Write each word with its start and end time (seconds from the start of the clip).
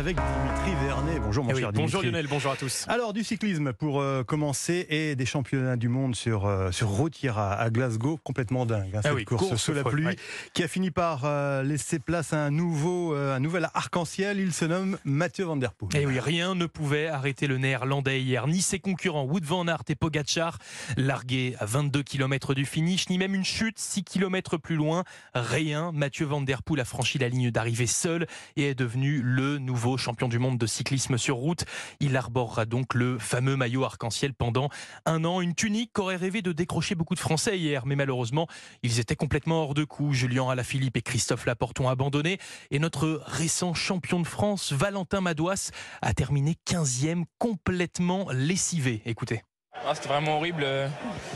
avec 0.00 0.16
Dimitri 0.16 0.86
Vernet. 0.86 1.20
Bonjour 1.20 1.44
mon 1.44 1.50
Eh 1.50 1.54
oui, 1.54 1.60
cher 1.60 1.72
bonjour 1.74 2.00
Dimitri. 2.00 2.06
Lionel, 2.10 2.26
bonjour 2.26 2.52
à 2.52 2.56
tous. 2.56 2.86
Alors 2.88 3.12
du 3.12 3.22
cyclisme 3.22 3.74
pour 3.74 4.00
euh, 4.00 4.24
commencer 4.24 4.86
et 4.88 5.14
des 5.14 5.26
championnats 5.26 5.76
du 5.76 5.88
monde 5.90 6.16
sur 6.16 6.46
euh, 6.46 6.70
sur 6.72 6.88
routière 6.88 7.38
à, 7.38 7.52
à 7.52 7.68
Glasgow, 7.68 8.18
complètement 8.24 8.64
dingue. 8.64 8.86
hein, 8.94 9.00
Ah 9.00 9.02
cette 9.02 9.12
oui, 9.12 9.24
course, 9.26 9.46
course 9.48 9.62
sous 9.62 9.74
la 9.74 9.84
pluie 9.84 10.06
ouais. 10.06 10.16
qui 10.54 10.62
a 10.62 10.68
fini 10.68 10.90
par 10.90 11.22
euh, 11.26 11.62
laisser 11.62 11.98
place 11.98 12.32
à 12.32 12.42
un 12.42 12.50
nouveau 12.50 13.14
euh, 13.14 13.36
un 13.36 13.40
nouvel 13.40 13.68
arc-en-ciel. 13.74 14.38
Il 14.40 14.54
se 14.54 14.64
nomme 14.64 14.96
Mathieu 15.04 15.44
Van 15.44 15.56
Der 15.56 15.74
Poel. 15.74 15.94
Et 15.94 16.00
Eh 16.02 16.06
oui, 16.06 16.18
rien 16.18 16.54
ne 16.54 16.64
pouvait 16.64 17.08
arrêter 17.08 17.46
le 17.46 17.58
néerlandais 17.58 18.22
hier, 18.22 18.46
ni 18.46 18.62
ses 18.62 18.78
concurrents 18.78 19.24
Wout 19.24 19.44
van 19.44 19.68
Aert 19.68 19.82
et 19.90 19.94
Pogacar, 19.96 20.56
largués 20.96 21.56
à 21.60 21.66
22 21.66 22.02
km 22.02 22.54
du 22.54 22.64
finish, 22.64 23.10
ni 23.10 23.18
même 23.18 23.34
une 23.34 23.44
chute 23.44 23.78
6 23.78 24.04
km 24.04 24.56
plus 24.56 24.76
loin. 24.76 25.04
Rien. 25.34 25.92
Mathieu 25.92 26.24
Van 26.24 26.40
Der 26.40 26.62
Poel 26.62 26.80
a 26.80 26.84
franchi 26.86 27.18
la 27.18 27.28
ligne 27.28 27.50
d'arrivée 27.50 27.86
seul 27.86 28.26
et 28.56 28.68
est 28.70 28.74
devenu 28.74 29.20
le 29.22 29.58
nouveau 29.58 29.89
champion 29.96 30.28
du 30.28 30.38
monde 30.38 30.58
de 30.58 30.66
cyclisme 30.66 31.18
sur 31.18 31.36
route. 31.36 31.64
Il 32.00 32.16
arborera 32.16 32.64
donc 32.64 32.94
le 32.94 33.18
fameux 33.18 33.56
maillot 33.56 33.84
arc-en-ciel 33.84 34.34
pendant 34.34 34.68
un 35.06 35.24
an, 35.24 35.40
une 35.40 35.54
tunique 35.54 35.92
qu'auraient 35.92 36.16
rêvé 36.16 36.42
de 36.42 36.52
décrocher 36.52 36.94
beaucoup 36.94 37.14
de 37.14 37.20
Français 37.20 37.58
hier, 37.58 37.86
mais 37.86 37.96
malheureusement, 37.96 38.46
ils 38.82 39.00
étaient 39.00 39.16
complètement 39.16 39.64
hors 39.64 39.74
de 39.74 39.84
coup. 39.84 40.12
Julien 40.12 40.48
Alaphilippe 40.48 40.96
et 40.96 41.02
Christophe 41.02 41.46
Laporte 41.46 41.80
ont 41.80 41.88
abandonné 41.88 42.38
et 42.70 42.78
notre 42.78 43.22
récent 43.26 43.74
champion 43.74 44.20
de 44.20 44.26
France, 44.26 44.72
Valentin 44.72 45.20
Madouas, 45.20 45.70
a 46.02 46.14
terminé 46.14 46.56
15e 46.68 47.24
complètement 47.38 48.28
lessivé. 48.32 49.02
Écoutez. 49.04 49.42
Ah, 49.86 49.94
C'était 49.94 50.08
vraiment 50.08 50.36
horrible 50.36 50.62
euh, 50.64 50.88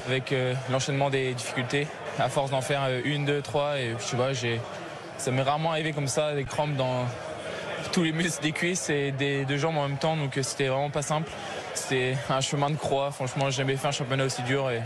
avec 0.06 0.32
euh, 0.32 0.55
l'enchaînement 0.70 1.08
des 1.08 1.34
difficultés. 1.34 1.86
À 2.18 2.28
force 2.28 2.50
d'en 2.50 2.60
faire 2.60 2.82
euh, 2.84 3.00
une, 3.05 3.24
deux, 3.24 3.41
trois, 3.41 3.78
et 3.78 3.94
tu 4.08 4.16
vois, 4.16 4.32
j'ai, 4.32 4.60
ça 5.16 5.30
m'est 5.30 5.42
rarement 5.42 5.70
arrivé 5.70 5.92
comme 5.92 6.08
ça, 6.08 6.34
des 6.34 6.44
crampes 6.44 6.77
dans 6.77 7.06
tous 7.95 8.03
les 8.03 8.11
muscles 8.11 8.43
des 8.43 8.51
cuisses 8.51 8.91
et 8.91 9.12
des 9.12 9.45
deux 9.45 9.57
jambes 9.57 9.77
en 9.77 9.89
même 9.89 9.98
temps, 9.98 10.17
donc 10.17 10.37
euh, 10.37 10.42
c'était 10.42 10.67
vraiment 10.67 10.91
pas 10.91 11.03
simple. 11.03 11.31
C'était 11.75 12.17
un 12.28 12.41
chemin 12.41 12.69
de 12.69 12.75
croix, 12.75 13.12
franchement, 13.12 13.45
j'ai 13.51 13.59
jamais 13.59 13.77
fait 13.77 13.86
un 13.86 13.92
championnat 13.92 14.25
aussi 14.25 14.42
dur 14.42 14.69
et 14.69 14.83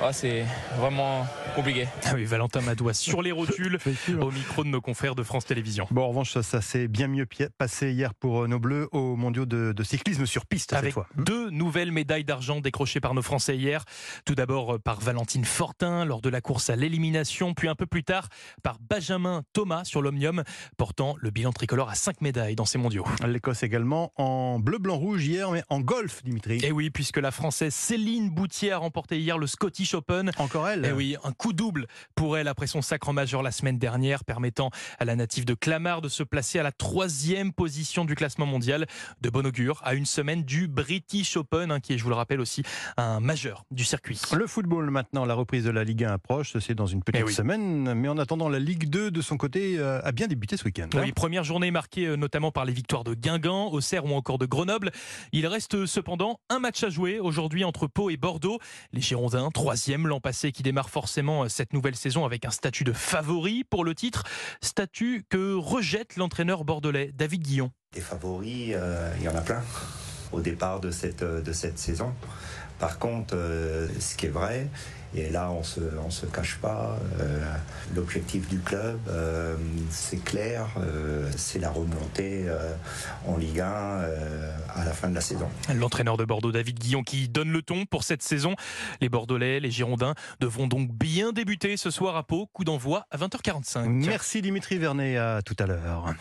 ah, 0.00 0.12
c'est 0.12 0.44
vraiment 0.78 1.26
compliqué. 1.54 1.88
Ah 2.10 2.12
oui, 2.14 2.24
Valentin 2.24 2.62
Madouas 2.62 2.94
sur 2.94 3.20
les 3.20 3.32
rotules 3.32 3.78
au 4.20 4.30
micro 4.30 4.64
de 4.64 4.68
nos 4.68 4.80
confrères 4.80 5.14
de 5.14 5.22
France 5.22 5.44
Télévisions. 5.44 5.86
Bon, 5.90 6.04
en 6.04 6.08
revanche, 6.08 6.32
ça, 6.32 6.42
ça 6.42 6.62
s'est 6.62 6.88
bien 6.88 7.06
mieux 7.06 7.26
passé 7.58 7.92
hier 7.92 8.14
pour 8.14 8.44
euh, 8.44 8.46
nos 8.46 8.58
Bleus 8.58 8.88
aux 8.92 9.14
mondiaux 9.14 9.44
de, 9.44 9.72
de 9.72 9.82
cyclisme 9.82 10.24
sur 10.24 10.46
piste 10.46 10.70
cette 10.70 10.92
fois. 10.92 11.06
deux 11.16 11.50
nouvelles 11.50 11.92
médailles 11.92 12.24
d'argent 12.24 12.60
décrochées 12.60 13.00
par 13.00 13.12
nos 13.12 13.20
Français 13.20 13.56
hier. 13.56 13.84
Tout 14.24 14.34
d'abord 14.34 14.76
euh, 14.76 14.78
par 14.78 15.00
Valentine 15.00 15.44
Fortin 15.44 16.06
lors 16.06 16.22
de 16.22 16.30
la 16.30 16.40
course 16.40 16.70
à 16.70 16.76
l'élimination, 16.76 17.52
puis 17.52 17.68
un 17.68 17.74
peu 17.74 17.86
plus 17.86 18.04
tard 18.04 18.28
par 18.62 18.78
Benjamin 18.88 19.42
Thomas 19.52 19.84
sur 19.84 20.00
l'Omnium, 20.00 20.44
portant 20.78 21.16
le 21.20 21.30
bilan 21.30 21.52
tricolore 21.52 21.90
à 21.90 21.94
cinq 21.94 22.22
médailles 22.22 22.56
dans 22.56 22.64
ces 22.64 22.78
mondiaux. 22.78 23.04
L'Écosse 23.26 23.62
également 23.62 24.12
en 24.16 24.58
bleu, 24.58 24.78
blanc, 24.78 24.96
rouge 24.96 25.26
hier, 25.26 25.50
mais 25.50 25.62
en 25.68 25.80
golf, 25.80 26.22
Dimitri. 26.24 26.60
Et 26.64 26.72
oui, 26.72 26.88
puisque 26.88 27.18
la 27.18 27.32
Française 27.32 27.74
Céline 27.74 28.30
Boutier 28.30 28.72
a 28.72 28.78
remporté 28.78 29.18
hier 29.18 29.36
le 29.36 29.46
Scottish 29.46 29.87
Open. 29.94 30.30
Encore 30.38 30.68
elle 30.68 30.84
Eh 30.88 30.92
oui, 30.92 31.16
un 31.24 31.32
coup 31.32 31.52
double 31.52 31.86
pour 32.14 32.36
elle 32.36 32.48
après 32.48 32.66
son 32.66 32.82
sacre 32.82 33.12
majeur 33.12 33.42
la 33.42 33.50
semaine 33.52 33.78
dernière, 33.78 34.24
permettant 34.24 34.70
à 34.98 35.04
la 35.04 35.16
native 35.16 35.44
de 35.44 35.54
Clamart 35.54 36.00
de 36.00 36.08
se 36.08 36.22
placer 36.22 36.58
à 36.58 36.62
la 36.62 36.72
troisième 36.72 37.52
position 37.52 38.04
du 38.04 38.14
classement 38.14 38.46
mondial. 38.46 38.86
De 39.20 39.30
bon 39.30 39.46
augure, 39.46 39.80
à 39.84 39.94
une 39.94 40.06
semaine 40.06 40.42
du 40.44 40.68
British 40.68 41.36
Open, 41.36 41.70
hein, 41.70 41.80
qui 41.80 41.94
est, 41.94 41.98
je 41.98 42.02
vous 42.04 42.10
le 42.10 42.16
rappelle 42.16 42.40
aussi, 42.40 42.62
un 42.96 43.20
majeur 43.20 43.64
du 43.70 43.84
circuit. 43.84 44.20
Le 44.36 44.46
football 44.46 44.90
maintenant, 44.90 45.24
la 45.24 45.34
reprise 45.34 45.64
de 45.64 45.70
la 45.70 45.84
Ligue 45.84 46.04
1 46.04 46.12
approche, 46.12 46.56
c'est 46.58 46.74
dans 46.74 46.86
une 46.86 47.02
petite 47.02 47.20
Eh 47.20 47.24
oui. 47.24 47.32
semaine, 47.32 47.94
mais 47.94 48.08
en 48.08 48.18
attendant, 48.18 48.48
la 48.48 48.58
Ligue 48.58 48.88
2 48.88 49.10
de 49.10 49.20
son 49.22 49.36
côté 49.36 49.78
euh, 49.78 50.00
a 50.04 50.12
bien 50.12 50.26
débuté 50.26 50.56
ce 50.56 50.64
week-end. 50.64 50.88
hein. 50.94 51.00
Oui, 51.02 51.12
première 51.12 51.44
journée 51.44 51.70
marquée 51.70 52.06
euh, 52.06 52.16
notamment 52.16 52.50
par 52.50 52.64
les 52.64 52.72
victoires 52.72 53.04
de 53.04 53.14
Guingamp, 53.14 53.68
Auxerre 53.72 54.04
ou 54.04 54.14
encore 54.14 54.38
de 54.38 54.46
Grenoble. 54.46 54.90
Il 55.32 55.46
reste 55.46 55.74
euh, 55.74 55.86
cependant 55.86 56.40
un 56.48 56.58
match 56.58 56.82
à 56.84 56.90
jouer 56.90 57.18
aujourd'hui 57.20 57.64
entre 57.64 57.86
Pau 57.86 58.10
et 58.10 58.16
Bordeaux. 58.16 58.58
Les 58.92 59.00
Girondins, 59.00 59.50
l'an 60.06 60.20
passé, 60.20 60.52
qui 60.52 60.62
démarrent 60.62 60.90
forcément 60.90 61.44
euh, 61.44 61.48
cette 61.48 61.72
nouvelle 61.72 61.96
saison 61.96 62.24
avec 62.24 62.44
un 62.44 62.50
statut 62.50 62.84
de 62.84 62.92
favori 62.92 63.64
pour 63.64 63.84
le 63.84 63.94
titre, 63.94 64.24
statut 64.60 65.24
que 65.28 65.54
rejette 65.54 66.16
l'entraîneur 66.16 66.64
bordelais 66.64 67.12
David 67.14 67.42
Guillon. 67.42 67.70
Des 67.92 68.00
favoris, 68.00 68.72
euh, 68.74 69.12
il 69.18 69.24
y 69.24 69.28
en 69.28 69.34
a 69.34 69.40
plein 69.40 69.62
au 70.32 70.40
départ 70.40 70.80
de 70.80 70.90
cette, 70.90 71.22
euh, 71.22 71.40
de 71.40 71.52
cette 71.52 71.78
saison. 71.78 72.12
Par 72.78 72.98
contre, 72.98 73.34
euh, 73.34 73.88
ce 73.98 74.14
qui 74.16 74.26
est 74.26 74.30
vrai, 74.30 74.68
et 75.16 75.30
là 75.30 75.50
on 75.50 75.62
se, 75.64 75.80
on 76.04 76.10
se 76.10 76.26
cache 76.26 76.58
pas, 76.58 76.96
euh, 77.18 77.40
l'objectif 77.96 78.46
du 78.48 78.58
club, 78.60 78.98
euh, 79.08 79.56
c'est 79.90 80.22
clair, 80.22 80.66
euh, 80.78 81.28
c'est 81.36 81.58
la 81.58 81.70
remontée 81.70 82.46
en 83.26 83.36
Ligue 83.36 83.60
1 83.60 83.66
euh, 83.66 84.52
à 84.76 84.84
la 84.84 84.92
fin 84.92 85.08
de 85.08 85.14
la 85.14 85.20
saison. 85.20 85.48
L'entraîneur 85.74 86.16
de 86.16 86.24
Bordeaux, 86.24 86.52
David 86.52 86.78
Guillon, 86.78 87.02
qui 87.02 87.28
donne 87.28 87.50
le 87.50 87.62
ton 87.62 87.84
pour 87.84 88.04
cette 88.04 88.22
saison. 88.22 88.54
Les 89.00 89.08
Bordelais, 89.08 89.58
les 89.60 89.70
Girondins 89.70 90.14
devront 90.38 90.68
donc 90.68 90.92
bien 90.92 91.32
débuter 91.32 91.76
ce 91.76 91.90
soir 91.90 92.16
à 92.16 92.22
Pau. 92.22 92.46
Coup 92.52 92.64
d'envoi 92.64 93.06
à 93.10 93.16
20h45. 93.16 93.86
Merci 93.88 94.40
Dimitri 94.42 94.78
Vernet, 94.78 95.16
à 95.16 95.42
tout 95.42 95.56
à 95.58 95.66
l'heure. 95.66 96.14